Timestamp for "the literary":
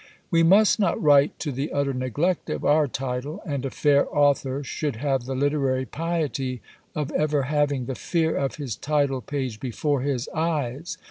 5.25-5.85